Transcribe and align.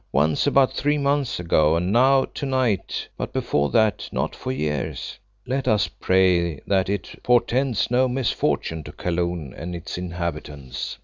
Once 0.11 0.47
about 0.47 0.73
three 0.73 0.97
months 0.97 1.39
ago, 1.39 1.75
and 1.75 1.91
now 1.91 2.25
to 2.25 2.43
night, 2.47 3.07
but 3.19 3.31
before 3.31 3.69
that 3.69 4.09
not 4.11 4.35
for 4.35 4.51
years. 4.51 5.19
Let 5.45 5.67
us 5.67 5.87
pray 5.87 6.59
that 6.65 6.89
it 6.89 7.13
portends 7.21 7.91
no 7.91 8.07
misfortune 8.07 8.83
to 8.85 8.93
Kaloon 8.93 9.53
and 9.55 9.75
its 9.75 9.99
inhabitants." 9.99 10.97